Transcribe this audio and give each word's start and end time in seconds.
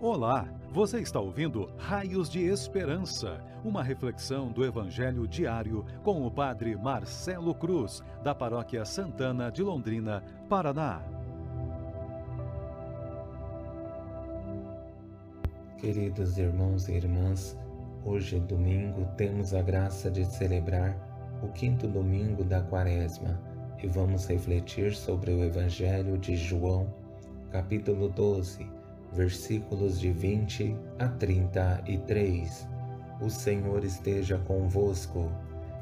Olá, 0.00 0.48
você 0.70 1.00
está 1.00 1.18
ouvindo 1.18 1.68
Raios 1.76 2.30
de 2.30 2.44
Esperança, 2.44 3.44
uma 3.64 3.82
reflexão 3.82 4.46
do 4.46 4.64
Evangelho 4.64 5.26
diário 5.26 5.84
com 6.04 6.24
o 6.24 6.30
Padre 6.30 6.76
Marcelo 6.76 7.52
Cruz, 7.52 8.00
da 8.22 8.32
Paróquia 8.32 8.84
Santana 8.84 9.50
de 9.50 9.60
Londrina, 9.60 10.22
Paraná. 10.48 11.02
Queridos 15.78 16.38
irmãos 16.38 16.88
e 16.88 16.92
irmãs, 16.92 17.58
hoje 18.04 18.36
é 18.36 18.40
domingo, 18.40 19.04
temos 19.16 19.52
a 19.52 19.62
graça 19.62 20.08
de 20.08 20.24
celebrar 20.24 20.96
o 21.42 21.48
quinto 21.48 21.88
domingo 21.88 22.44
da 22.44 22.62
Quaresma 22.62 23.36
e 23.82 23.88
vamos 23.88 24.28
refletir 24.28 24.94
sobre 24.94 25.32
o 25.32 25.42
Evangelho 25.42 26.16
de 26.16 26.36
João, 26.36 26.86
capítulo 27.50 28.08
12 28.08 28.77
versículos 29.12 29.98
de 29.98 30.10
20 30.10 30.76
a 30.98 31.08
33. 31.08 32.68
O 33.20 33.28
Senhor 33.28 33.84
esteja 33.84 34.38
convosco, 34.38 35.30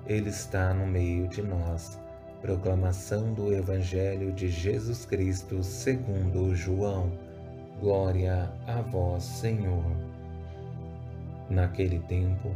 Ele 0.07 0.31
está 0.31 0.73
no 0.73 0.87
meio 0.87 1.29
de 1.29 1.43
nós. 1.43 1.99
Proclamação 2.41 3.33
do 3.35 3.53
Evangelho 3.53 4.33
de 4.33 4.49
Jesus 4.49 5.05
Cristo 5.05 5.63
segundo 5.63 6.55
João. 6.55 7.13
Glória 7.81 8.51
a 8.67 8.81
vós, 8.81 9.23
Senhor. 9.23 9.85
Naquele 11.51 11.99
tempo, 12.01 12.55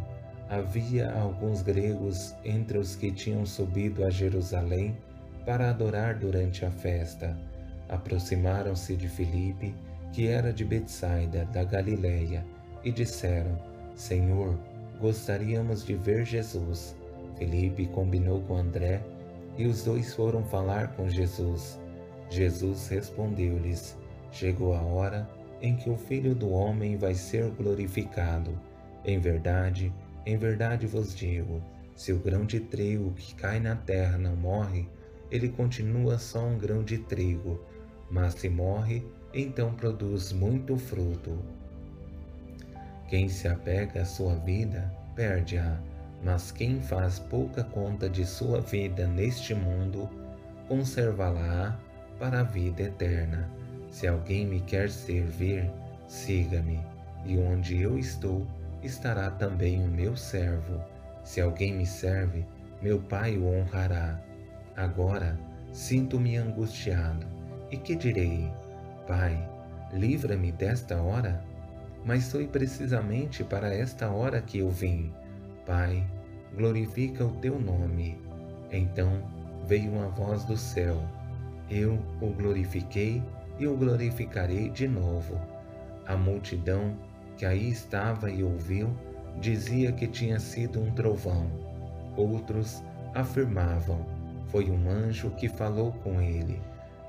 havia 0.48 1.12
alguns 1.12 1.62
gregos 1.62 2.34
entre 2.44 2.78
os 2.78 2.96
que 2.96 3.12
tinham 3.12 3.44
subido 3.44 4.04
a 4.04 4.10
Jerusalém 4.10 4.96
para 5.44 5.70
adorar 5.70 6.18
durante 6.18 6.64
a 6.64 6.70
festa. 6.70 7.36
Aproximaram-se 7.88 8.96
de 8.96 9.08
Filipe 9.08 9.74
que 10.12 10.28
era 10.28 10.52
de 10.52 10.64
Betsaida, 10.64 11.44
da 11.46 11.64
Galiléia, 11.64 12.44
e 12.84 12.90
disseram: 12.90 13.58
Senhor, 13.94 14.58
gostaríamos 15.00 15.84
de 15.84 15.94
ver 15.94 16.24
Jesus. 16.24 16.96
Felipe 17.36 17.86
combinou 17.86 18.40
com 18.42 18.56
André 18.56 19.02
e 19.56 19.66
os 19.66 19.84
dois 19.84 20.14
foram 20.14 20.44
falar 20.44 20.94
com 20.94 21.08
Jesus. 21.08 21.78
Jesus 22.28 22.88
respondeu-lhes: 22.88 23.96
Chegou 24.32 24.74
a 24.74 24.80
hora 24.80 25.28
em 25.60 25.76
que 25.76 25.90
o 25.90 25.96
Filho 25.96 26.34
do 26.34 26.50
Homem 26.50 26.96
vai 26.96 27.14
ser 27.14 27.50
glorificado. 27.50 28.50
Em 29.04 29.18
verdade, 29.18 29.92
em 30.24 30.36
verdade 30.36 30.86
vos 30.86 31.14
digo: 31.14 31.62
se 31.94 32.12
o 32.12 32.18
grão 32.18 32.44
de 32.44 32.60
trigo 32.60 33.12
que 33.12 33.34
cai 33.34 33.60
na 33.60 33.76
terra 33.76 34.16
não 34.16 34.36
morre, 34.36 34.88
ele 35.30 35.48
continua 35.48 36.18
só 36.18 36.44
um 36.44 36.58
grão 36.58 36.82
de 36.82 36.98
trigo, 36.98 37.60
mas 38.10 38.34
se 38.34 38.48
morre, 38.48 39.04
então 39.32 39.72
produz 39.74 40.32
muito 40.32 40.76
fruto. 40.76 41.38
Quem 43.08 43.28
se 43.28 43.48
apega 43.48 44.02
à 44.02 44.04
sua 44.04 44.34
vida, 44.36 44.92
perde-a, 45.14 45.78
mas 46.22 46.50
quem 46.52 46.80
faz 46.80 47.18
pouca 47.18 47.64
conta 47.64 48.08
de 48.08 48.24
sua 48.24 48.60
vida 48.60 49.06
neste 49.06 49.54
mundo, 49.54 50.08
conservá-la 50.68 51.78
para 52.18 52.40
a 52.40 52.44
vida 52.44 52.82
eterna. 52.82 53.48
Se 53.90 54.06
alguém 54.06 54.46
me 54.46 54.60
quer 54.60 54.90
servir, 54.90 55.68
siga-me, 56.06 56.80
e 57.24 57.38
onde 57.38 57.80
eu 57.80 57.98
estou, 57.98 58.46
estará 58.82 59.30
também 59.30 59.82
o 59.82 59.88
meu 59.88 60.16
servo. 60.16 60.80
Se 61.24 61.40
alguém 61.40 61.74
me 61.74 61.86
serve, 61.86 62.44
meu 62.80 63.00
Pai 63.00 63.36
o 63.36 63.46
honrará. 63.46 64.20
Agora 64.76 65.38
sinto-me 65.72 66.36
angustiado, 66.36 67.26
e 67.70 67.76
que 67.76 67.94
direi? 67.94 68.50
Pai, 69.10 69.44
livra-me 69.92 70.52
desta 70.52 71.02
hora? 71.02 71.42
Mas 72.04 72.30
foi 72.30 72.46
precisamente 72.46 73.42
para 73.42 73.74
esta 73.74 74.08
hora 74.08 74.40
que 74.40 74.58
eu 74.58 74.70
vim. 74.70 75.12
Pai, 75.66 76.06
glorifica 76.56 77.24
o 77.24 77.32
teu 77.32 77.58
nome. 77.58 78.16
Então 78.70 79.20
veio 79.66 79.90
uma 79.90 80.06
voz 80.10 80.44
do 80.44 80.56
céu. 80.56 81.02
Eu 81.68 81.98
o 82.20 82.28
glorifiquei 82.28 83.20
e 83.58 83.66
o 83.66 83.76
glorificarei 83.76 84.70
de 84.70 84.86
novo. 84.86 85.40
A 86.06 86.16
multidão 86.16 86.96
que 87.36 87.44
aí 87.44 87.68
estava 87.68 88.30
e 88.30 88.44
ouviu 88.44 88.96
dizia 89.40 89.90
que 89.90 90.06
tinha 90.06 90.38
sido 90.38 90.80
um 90.80 90.92
trovão. 90.92 91.50
Outros 92.16 92.80
afirmavam: 93.12 94.06
foi 94.46 94.70
um 94.70 94.88
anjo 94.88 95.30
que 95.30 95.48
falou 95.48 95.90
com 95.94 96.20
ele. 96.20 96.60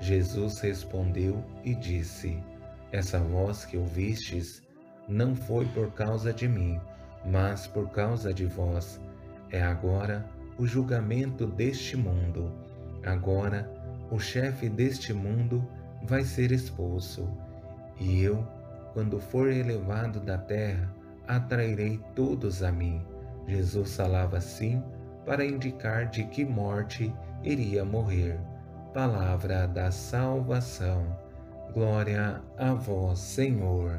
Jesus 0.02 0.58
respondeu 0.58 1.44
e 1.62 1.76
disse: 1.76 2.36
Essa 2.90 3.20
voz 3.20 3.64
que 3.64 3.76
ouvistes 3.76 4.60
não 5.08 5.36
foi 5.36 5.64
por 5.66 5.92
causa 5.92 6.32
de 6.32 6.48
mim, 6.48 6.80
mas 7.24 7.68
por 7.68 7.88
causa 7.90 8.34
de 8.34 8.44
vós. 8.44 9.00
É 9.52 9.62
agora 9.62 10.28
o 10.58 10.66
julgamento 10.66 11.46
deste 11.46 11.96
mundo. 11.96 12.52
Agora 13.06 13.72
o 14.10 14.18
chefe 14.18 14.68
deste 14.68 15.14
mundo 15.14 15.64
vai 16.02 16.24
ser 16.24 16.50
expulso. 16.50 17.28
E 18.00 18.24
eu, 18.24 18.44
quando 18.92 19.20
for 19.20 19.52
elevado 19.52 20.18
da 20.18 20.36
terra, 20.36 20.92
atrairei 21.28 22.00
todos 22.16 22.64
a 22.64 22.72
mim. 22.72 23.00
Jesus 23.46 23.94
falava 23.94 24.38
assim 24.38 24.82
para 25.24 25.44
indicar 25.44 26.10
de 26.10 26.24
que 26.24 26.44
morte 26.44 27.14
iria 27.44 27.84
morrer 27.84 28.40
palavra 28.92 29.66
da 29.66 29.90
salvação. 29.90 31.02
Glória 31.72 32.42
a 32.58 32.74
vós, 32.74 33.18
Senhor. 33.20 33.98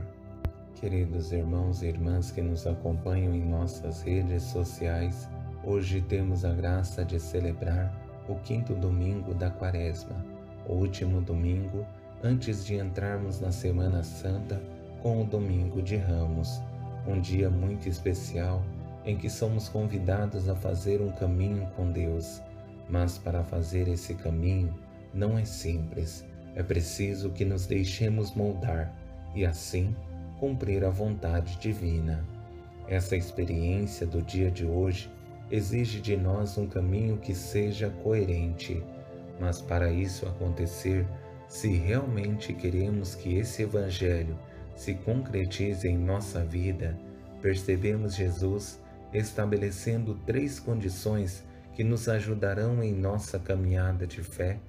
Queridos 0.76 1.32
irmãos 1.32 1.82
e 1.82 1.88
irmãs 1.88 2.30
que 2.30 2.42
nos 2.44 2.68
acompanham 2.68 3.34
em 3.34 3.44
nossas 3.44 4.04
redes 4.04 4.44
sociais, 4.44 5.28
hoje 5.64 6.00
temos 6.02 6.46
a 6.46 6.54
graça 6.54 7.04
de 7.04 7.20
celebrar 7.20 7.92
o 8.30 8.36
quinto 8.36 8.76
domingo 8.76 9.34
da 9.34 9.50
Quaresma, 9.50 10.24
o 10.68 10.74
último 10.74 11.22
domingo 11.22 11.84
antes 12.24 12.64
de 12.64 12.76
entrarmos 12.76 13.40
na 13.40 13.52
Semana 13.52 14.04
Santa 14.04 14.62
com 15.02 15.24
o 15.24 15.26
Domingo 15.26 15.82
de 15.82 15.98
Ramos, 15.98 16.62
um 17.08 17.20
dia 17.20 17.50
muito 17.50 17.90
especial 17.90 18.64
em 19.04 19.18
que 19.18 19.30
somos 19.30 19.68
convidados 19.68 20.48
a 20.48 20.56
fazer 20.56 21.02
um 21.02 21.12
caminho 21.12 21.68
com 21.76 21.92
Deus. 21.92 22.42
Mas 22.94 23.18
para 23.18 23.44
fazer 23.44 23.88
esse 23.88 24.14
caminho, 24.14 24.72
não 25.12 25.36
é 25.36 25.44
simples. 25.44 26.24
É 26.54 26.62
preciso 26.62 27.32
que 27.32 27.44
nos 27.44 27.66
deixemos 27.66 28.36
moldar 28.36 28.96
e 29.34 29.44
assim 29.44 29.96
cumprir 30.40 30.86
a 30.86 30.92
vontade 30.92 31.58
divina. 31.58 32.24
Essa 32.88 33.16
experiência 33.16 34.06
do 34.06 34.22
dia 34.22 34.52
de 34.52 34.64
hoje 34.64 35.12
exige 35.50 36.00
de 36.00 36.16
nós 36.16 36.56
um 36.56 36.68
caminho 36.68 37.18
que 37.18 37.34
seja 37.34 37.90
coerente, 38.04 38.84
mas 39.40 39.60
para 39.60 39.92
isso 39.92 40.28
acontecer, 40.28 41.04
se 41.48 41.70
realmente 41.70 42.54
queremos 42.54 43.16
que 43.16 43.38
esse 43.38 43.64
Evangelho 43.64 44.38
se 44.76 44.94
concretize 44.94 45.88
em 45.88 45.98
nossa 45.98 46.46
vida, 46.46 46.96
percebemos 47.42 48.14
Jesus 48.14 48.80
estabelecendo 49.12 50.14
três 50.28 50.60
condições 50.60 51.44
que 51.76 51.84
nos 51.84 52.08
ajudarão 52.08 52.84
em 52.84 52.94
nossa 52.94 53.40
caminhada 53.40 54.06
de 54.06 54.22
fé 54.22 54.60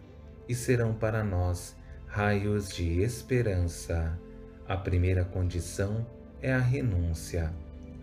e 0.48 0.54
serão 0.54 0.94
para 0.94 1.22
nós 1.22 1.76
raios 2.06 2.68
de 2.68 3.00
esperança. 3.02 4.18
A 4.66 4.76
primeira 4.76 5.24
condição 5.24 6.06
é 6.40 6.52
a 6.52 6.58
renúncia, 6.58 7.52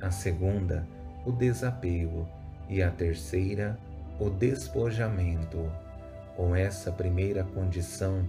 a 0.01 0.11
segunda, 0.11 0.88
o 1.25 1.31
desapego 1.31 2.28
e 2.69 2.81
a 2.81 2.91
terceira, 2.91 3.78
o 4.19 4.29
despojamento. 4.29 5.72
Com 6.35 6.56
essa 6.56 6.91
primeira 6.91 7.44
condição, 7.44 8.28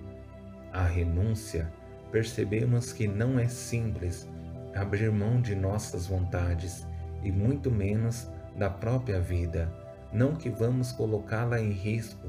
a 0.73 0.85
renúncia, 0.85 1.71
percebemos 2.11 2.93
que 2.93 3.07
não 3.07 3.39
é 3.39 3.47
simples 3.47 4.29
abrir 4.75 5.11
mão 5.11 5.41
de 5.41 5.55
nossas 5.55 6.07
vontades 6.07 6.87
e 7.23 7.31
muito 7.31 7.71
menos 7.71 8.31
da 8.57 8.71
própria 8.71 9.21
vida. 9.21 9.82
Não 10.13 10.35
que 10.35 10.51
vamos 10.51 10.93
colocá-la 10.93 11.61
em 11.61 11.71
risco, 11.71 12.29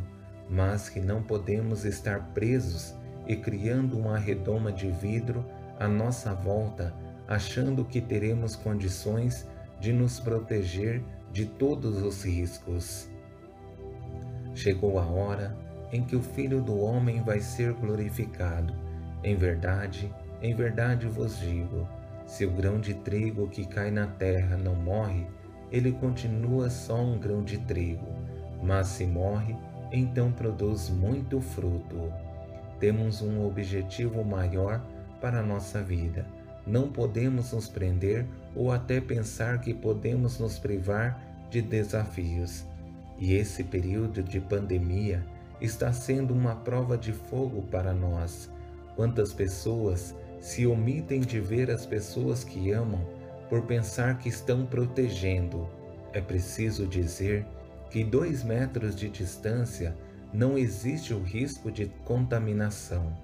mas 0.50 0.90
que 0.90 1.00
não 1.00 1.22
podemos 1.22 1.86
estar 1.86 2.20
presos 2.34 2.96
e 3.28 3.36
criando 3.36 3.98
uma 3.98 4.18
redoma 4.18 4.72
de 4.72 4.90
vidro 4.90 5.46
à 5.80 5.88
nossa 5.88 6.34
volta, 6.34 6.94
achando 7.28 7.84
que 7.84 8.00
teremos 8.00 8.56
condições 8.56 9.48
de 9.80 9.92
nos 9.92 10.20
proteger 10.20 11.04
de 11.32 11.46
todos 11.46 12.02
os 12.02 12.24
riscos. 12.24 13.10
Chegou 14.54 15.00
a 15.00 15.06
hora 15.06 15.58
em 15.92 16.04
que 16.04 16.16
o 16.16 16.22
Filho 16.22 16.62
do 16.62 16.80
Homem 16.80 17.22
vai 17.22 17.40
ser 17.40 17.74
glorificado. 17.74 18.74
Em 19.24 19.36
verdade, 19.36 20.14
em 20.42 20.56
verdade 20.56 21.08
vos 21.08 21.40
digo: 21.40 21.88
se 22.26 22.46
o 22.46 22.52
grão 22.52 22.80
de 22.80 22.94
trigo 22.94 23.48
que 23.48 23.66
cai 23.66 23.92
na 23.92 24.08
terra 24.08 24.58
não 24.58 24.76
morre, 24.76 25.26
ele 25.74 25.92
continua 25.92 26.70
só 26.70 27.02
um 27.02 27.18
grão 27.18 27.44
de 27.44 27.58
trigo, 27.58 28.06
mas 28.62 28.88
se 28.90 29.08
morre, 29.08 29.56
então 29.92 30.32
produz 30.32 30.88
muito 30.88 31.42
fruto. 31.42 32.14
Temos 32.80 33.24
um 33.24 33.44
objetivo 33.44 34.24
maior 34.24 34.80
para 35.20 35.40
a 35.40 35.44
nossa 35.44 35.82
vida, 35.82 36.28
não 36.68 36.90
podemos 36.90 37.52
nos 37.52 37.68
prender 37.68 38.28
ou 38.56 38.72
até 38.72 39.02
pensar 39.02 39.62
que 39.62 39.74
podemos 39.74 40.38
nos 40.38 40.60
privar 40.60 41.20
de 41.50 41.60
desafios. 41.60 42.68
E 43.18 43.34
esse 43.34 43.64
período 43.64 44.22
de 44.22 44.40
pandemia 44.40 45.26
está 45.60 45.92
sendo 45.92 46.36
uma 46.36 46.56
prova 46.56 46.96
de 46.96 47.12
fogo 47.12 47.64
para 47.64 47.94
nós. 47.94 48.48
Quantas 48.96 49.34
pessoas 49.34 50.16
se 50.40 50.68
omitem 50.68 51.22
de 51.22 51.40
ver 51.40 51.72
as 51.72 51.84
pessoas 51.84 52.44
que 52.44 52.72
amam 52.72 53.02
por 53.50 53.64
pensar 53.64 54.18
que 54.18 54.30
estão 54.30 54.66
protegendo. 54.66 55.68
É 56.14 56.22
preciso 56.22 56.86
dizer 56.88 57.46
que 57.90 58.04
dois 58.04 58.44
metros 58.44 58.96
de 58.96 59.10
distância 59.10 59.96
não 60.34 60.58
existe 60.58 61.14
o 61.14 61.22
risco 61.22 61.72
de 61.72 61.86
contaminação. 62.06 63.16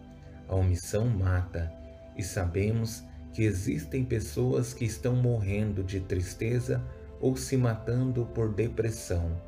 A 0.47 0.55
omissão 0.55 1.07
mata 1.07 1.71
e 2.15 2.23
sabemos 2.23 3.03
que 3.33 3.43
existem 3.43 4.03
pessoas 4.03 4.73
que 4.73 4.85
estão 4.85 5.15
morrendo 5.15 5.83
de 5.83 5.99
tristeza 5.99 6.83
ou 7.19 7.35
se 7.35 7.57
matando 7.57 8.25
por 8.27 8.53
depressão, 8.53 9.39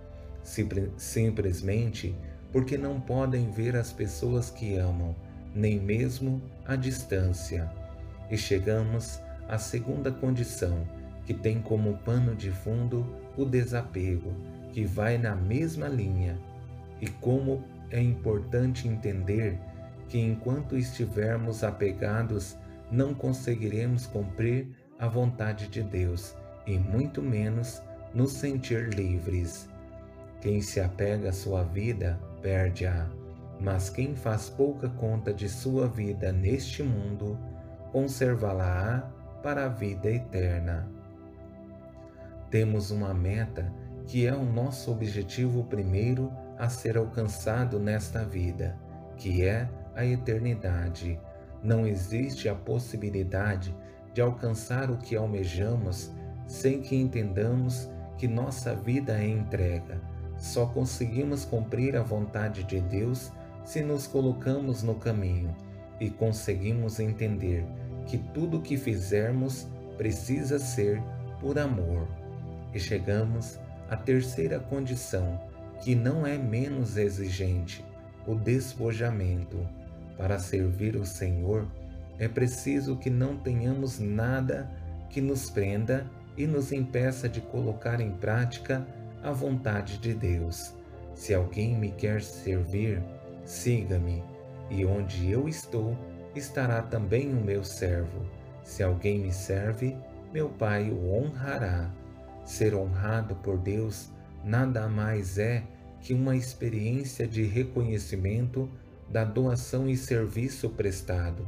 simplesmente 0.98 2.16
porque 2.52 2.78
não 2.78 3.00
podem 3.00 3.50
ver 3.50 3.76
as 3.76 3.92
pessoas 3.92 4.50
que 4.50 4.76
amam, 4.76 5.16
nem 5.56 5.80
mesmo 5.80 6.42
à 6.66 6.76
distância. 6.76 7.72
E 8.30 8.38
chegamos 8.38 9.20
à 9.52 9.58
segunda 9.58 10.10
condição, 10.10 10.88
que 11.26 11.34
tem 11.34 11.62
como 11.62 11.98
pano 11.98 12.34
de 12.34 12.50
fundo 12.50 13.06
o 13.38 13.44
desapego, 13.44 14.34
que 14.72 14.86
vai 14.86 15.18
na 15.18 15.36
mesma 15.36 15.90
linha. 15.90 16.40
E 17.02 17.08
como 17.08 17.62
é 17.90 18.02
importante 18.02 18.88
entender 18.88 19.60
que 20.08 20.18
enquanto 20.18 20.78
estivermos 20.78 21.66
apegados 21.66 22.58
não 22.90 23.14
conseguiremos 23.14 24.08
cumprir 24.08 24.70
a 24.98 25.08
vontade 25.08 25.68
de 25.68 25.84
Deus 25.84 26.34
e 26.66 26.78
muito 26.78 27.22
menos 27.22 27.82
nos 28.14 28.32
sentir 28.32 28.94
livres. 28.94 29.68
Quem 30.40 30.62
se 30.62 30.80
apega 30.80 31.30
à 31.30 31.34
sua 31.34 31.64
vida, 31.64 32.18
perde-a, 32.42 33.06
mas 33.60 33.90
quem 33.90 34.16
faz 34.16 34.50
pouca 34.50 34.88
conta 34.88 35.34
de 35.34 35.50
sua 35.50 35.88
vida 35.88 36.32
neste 36.32 36.82
mundo, 36.82 37.38
conservá-la-á 37.92 39.21
para 39.42 39.66
a 39.66 39.70
vida 39.70 40.10
eterna. 40.10 40.90
Temos 42.50 42.92
uma 42.92 43.14
meta 43.14 43.72
que 44.06 44.26
é 44.26 44.34
o 44.34 44.44
nosso 44.44 44.92
objetivo 44.92 45.64
primeiro 45.66 46.32
a 46.58 46.70
ser 46.70 46.98
alcançado 46.98 47.80
nesta 47.80 48.24
vida, 48.24 48.78
que 49.18 49.44
é 49.44 49.70
a 49.96 50.06
eternidade 50.06 51.20
não 51.64 51.86
existe 51.86 52.50
a 52.50 52.56
possibilidade 52.56 53.76
de 54.14 54.22
alcançar 54.22 54.90
o 54.90 54.98
que 54.98 55.16
almejamos 55.16 56.12
sem 56.48 56.82
que 56.82 56.96
entendamos 56.96 57.90
que 58.18 58.28
nossa 58.28 58.76
vida 58.76 59.18
é 59.18 59.28
entrega. 59.28 60.02
Só 60.38 60.66
conseguimos 60.66 61.46
cumprir 61.46 61.96
a 61.96 62.02
vontade 62.02 62.64
de 62.64 62.82
Deus 62.82 63.32
se 63.64 63.82
nos 63.84 64.08
colocamos 64.08 64.82
no 64.82 64.96
caminho 64.96 65.56
e 66.00 66.10
conseguimos 66.10 67.00
entender 67.00 67.66
que 68.06 68.18
tudo 68.18 68.58
o 68.58 68.62
que 68.62 68.78
fizermos 68.78 69.68
precisa 69.98 70.60
ser 70.60 71.02
por 71.40 71.58
amor. 71.60 72.08
E 72.74 72.80
chegamos 72.80 73.60
à 73.90 73.98
terceira 73.98 74.60
condição, 74.60 75.40
que 75.82 75.96
não 75.96 76.26
é 76.26 76.38
menos 76.38 76.98
exigente, 76.98 77.84
o 78.26 78.36
despojamento 78.36 79.68
para 80.18 80.40
servir 80.40 80.96
o 80.96 81.06
Senhor, 81.06 81.68
é 82.20 82.28
preciso 82.28 82.96
que 82.96 83.10
não 83.10 83.36
tenhamos 83.36 84.00
nada 84.00 84.70
que 85.10 85.20
nos 85.20 85.50
prenda 85.50 86.06
e 86.38 86.46
nos 86.46 86.72
impeça 86.72 87.28
de 87.28 87.42
colocar 87.42 88.00
em 88.00 88.12
prática 88.12 88.86
a 89.24 89.32
vontade 89.32 89.98
de 89.98 90.14
Deus. 90.14 90.74
Se 91.16 91.34
alguém 91.34 91.76
me 91.76 91.92
quer 91.92 92.22
servir, 92.22 93.02
siga-me, 93.44 94.24
e 94.70 94.86
onde 94.86 95.30
eu 95.30 95.50
estou, 95.50 95.98
estará 96.36 96.82
também 96.82 97.34
o 97.34 97.42
meu 97.42 97.64
servo. 97.64 98.26
Se 98.64 98.84
alguém 98.84 99.20
me 99.20 99.34
serve, 99.34 99.96
meu 100.34 100.50
Pai 100.50 100.90
o 100.90 101.14
honrará. 101.14 101.92
Ser 102.46 102.74
honrado 102.74 103.36
por 103.36 103.58
Deus 103.58 104.10
nada 104.44 104.88
mais 104.88 105.38
é 105.38 105.64
que 106.02 106.14
uma 106.14 106.36
experiência 106.36 107.28
de 107.28 107.44
reconhecimento 107.44 108.70
da 109.10 109.24
doação 109.24 109.90
e 109.90 109.98
serviço 109.98 110.70
prestado, 110.70 111.48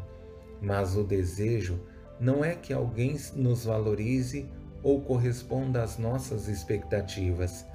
mas 0.61 0.95
o 0.95 1.03
desejo 1.03 1.79
não 2.19 2.43
é 2.43 2.53
que 2.55 2.73
alguém 2.73 3.17
nos 3.35 3.65
valorize 3.65 4.45
ou 4.83 5.01
corresponda 5.01 5.81
às 5.81 5.97
nossas 5.97 6.47
expectativas, 6.47 7.65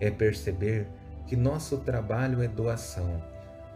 é 0.00 0.10
perceber 0.10 0.88
que 1.26 1.36
nosso 1.36 1.78
trabalho 1.78 2.42
é 2.42 2.48
doação. 2.48 3.22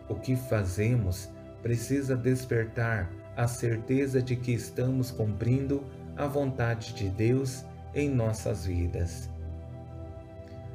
O 0.08 0.14
que 0.14 0.34
fazemos 0.36 1.28
precisa 1.62 2.16
despertar 2.16 3.10
a 3.36 3.46
certeza 3.46 4.20
de 4.20 4.36
que 4.36 4.52
estamos 4.52 5.10
cumprindo 5.10 5.84
a 6.16 6.26
vontade 6.26 6.92
de 6.94 7.08
Deus 7.08 7.64
em 7.94 8.08
nossas 8.08 8.66
vidas. 8.66 9.30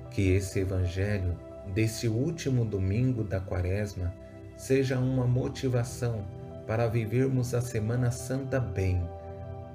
Que 0.10 0.32
esse 0.32 0.60
Evangelho 0.60 1.38
desse 1.74 2.08
último 2.08 2.64
domingo 2.64 3.24
da 3.24 3.40
Quaresma 3.40 4.14
seja 4.56 4.98
uma 4.98 5.26
motivação 5.26 6.26
para 6.66 6.88
vivermos 6.88 7.54
a 7.54 7.62
Semana 7.62 8.12
Santa 8.12 8.60
bem, 8.60 9.02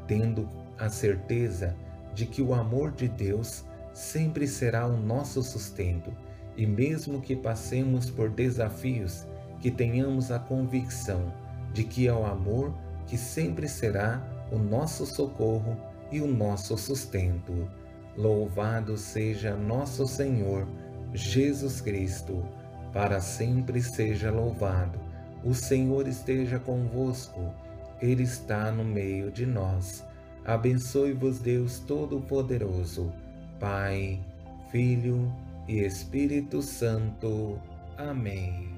tendo 0.06 0.48
a 0.78 0.88
certeza 0.88 1.76
de 2.14 2.24
que 2.24 2.40
o 2.40 2.54
amor 2.54 2.92
de 2.92 3.08
Deus 3.08 3.64
sempre 3.92 4.46
será 4.46 4.86
o 4.86 4.96
nosso 4.96 5.42
sustento 5.42 6.12
e, 6.56 6.66
mesmo 6.66 7.20
que 7.20 7.36
passemos 7.36 8.08
por 8.08 8.30
desafios, 8.30 9.26
que 9.60 9.70
tenhamos 9.70 10.30
a 10.30 10.38
convicção 10.38 11.32
de 11.72 11.84
que 11.84 12.06
é 12.06 12.12
o 12.12 12.24
amor 12.24 12.74
que 13.06 13.16
sempre 13.16 13.68
será 13.68 14.22
o 14.50 14.58
nosso 14.58 15.04
socorro 15.06 15.76
e 16.10 16.20
o 16.20 16.26
nosso 16.26 16.76
sustento. 16.76 17.68
Louvado 18.16 18.96
seja 18.96 19.56
nosso 19.56 20.06
Senhor 20.06 20.66
Jesus 21.14 21.80
Cristo 21.80 22.44
para 22.92 23.20
sempre 23.20 23.82
seja 23.82 24.30
louvado. 24.30 24.98
O 25.44 25.54
Senhor 25.54 26.08
esteja 26.08 26.58
convosco, 26.58 27.52
Ele 28.00 28.24
está 28.24 28.72
no 28.72 28.84
meio 28.84 29.30
de 29.30 29.46
nós. 29.46 30.04
Abençoe-vos, 30.44 31.38
Deus 31.38 31.78
Todo-Poderoso, 31.80 33.12
Pai, 33.60 34.20
Filho 34.70 35.32
e 35.68 35.80
Espírito 35.80 36.62
Santo. 36.62 37.58
Amém. 37.96 38.77